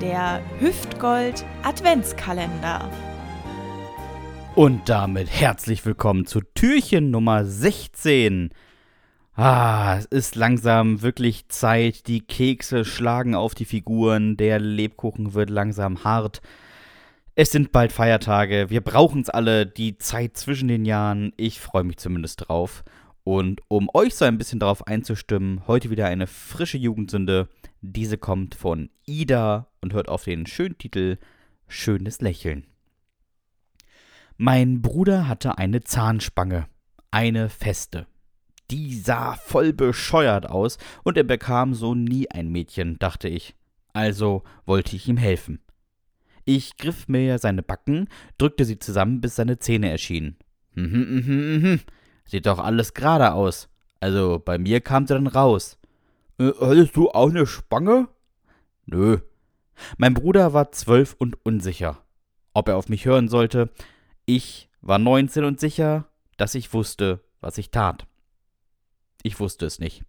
[0.00, 2.88] der Hüftgold Adventskalender.
[4.54, 8.50] Und damit herzlich willkommen zu Türchen Nummer 16.
[9.34, 12.06] Ah, es ist langsam wirklich Zeit.
[12.06, 16.42] Die Kekse schlagen auf die Figuren, der Lebkuchen wird langsam hart.
[17.34, 21.32] Es sind bald Feiertage, wir brauchen es alle, die Zeit zwischen den Jahren.
[21.36, 22.84] Ich freue mich zumindest drauf.
[23.24, 27.48] Und um euch so ein bisschen darauf einzustimmen, heute wieder eine frische Jugendsünde.
[27.80, 31.18] Diese kommt von Ida und hört auf den schönen Titel
[31.68, 32.66] Schönes Lächeln.
[34.36, 36.66] Mein Bruder hatte eine Zahnspange,
[37.10, 38.06] eine feste.
[38.70, 43.54] Die sah voll bescheuert aus und er bekam so nie ein Mädchen, dachte ich.
[43.92, 45.60] Also wollte ich ihm helfen.
[46.44, 50.36] Ich griff mir seine Backen, drückte sie zusammen, bis seine Zähne erschienen.
[50.74, 51.80] Mhm, mhm, mhm.
[52.24, 53.68] Sieht doch alles gerade aus.
[54.00, 55.78] Also bei mir kam sie dann raus.
[56.38, 58.08] Äh, hattest du auch eine Spange?
[58.86, 59.18] Nö.
[59.96, 62.02] Mein Bruder war zwölf und unsicher,
[62.52, 63.70] ob er auf mich hören sollte.
[64.24, 68.06] Ich war neunzehn und sicher, dass ich wusste, was ich tat.
[69.22, 70.04] Ich wusste es nicht.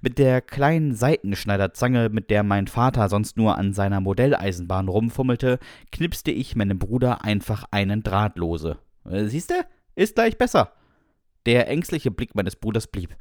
[0.00, 5.58] Mit der kleinen Seitenschneiderzange, mit der mein Vater sonst nur an seiner Modelleisenbahn rumfummelte,
[5.92, 8.78] knipste ich meinem Bruder einfach einen Draht lose.
[9.08, 9.66] Äh, siehste?
[9.94, 10.72] Ist gleich besser.
[11.46, 13.16] Der ängstliche Blick meines Bruders blieb.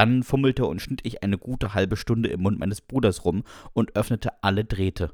[0.00, 3.96] Dann fummelte und schnitt ich eine gute halbe Stunde im Mund meines Bruders rum und
[3.96, 5.12] öffnete alle Drähte.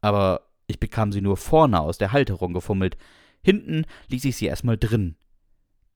[0.00, 2.96] Aber ich bekam sie nur vorne aus der Halterung gefummelt.
[3.40, 5.14] Hinten ließ ich sie erstmal drin.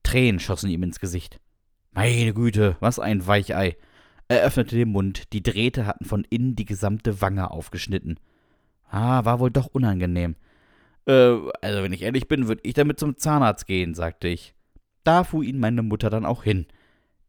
[0.05, 1.41] Tränen schossen ihm ins Gesicht.
[1.91, 3.77] Meine Güte, was ein Weichei.
[4.29, 8.21] Er öffnete den Mund, die Drähte hatten von innen die gesamte Wange aufgeschnitten.
[8.89, 10.37] Ah, war wohl doch unangenehm.
[11.05, 14.55] Äh, also wenn ich ehrlich bin, würde ich damit zum Zahnarzt gehen, sagte ich.
[15.03, 16.67] Da fuhr ihn meine Mutter dann auch hin.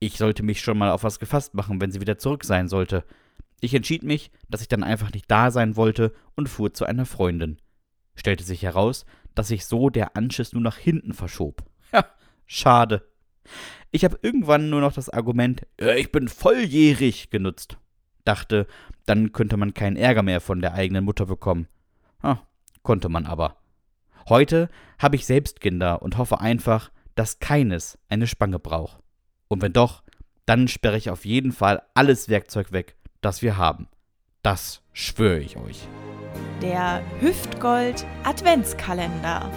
[0.04, 3.06] Ich sollte mich schon mal auf was gefasst machen, wenn sie wieder zurück sein sollte.
[3.60, 7.06] Ich entschied mich, dass ich dann einfach nicht da sein wollte und fuhr zu einer
[7.06, 7.58] Freundin.
[8.16, 11.64] Stellte sich heraus, dass sich so der Anschiss nur nach hinten verschob.
[11.94, 12.06] Ja,
[12.48, 13.08] schade.
[13.92, 17.78] Ich habe irgendwann nur noch das Argument, ich bin volljährig genutzt.
[18.24, 18.66] Dachte,
[19.06, 21.68] dann könnte man keinen Ärger mehr von der eigenen Mutter bekommen.
[22.24, 22.40] Ah,
[22.82, 23.58] konnte man aber.
[24.30, 24.68] Heute
[24.98, 29.01] habe ich selbst Kinder und hoffe einfach, dass keines eine Spange braucht.
[29.52, 30.02] Und wenn doch,
[30.46, 33.90] dann sperre ich auf jeden Fall alles Werkzeug weg, das wir haben.
[34.44, 35.90] Das schwöre ich euch.
[36.62, 39.52] Der Hüftgold Adventskalender.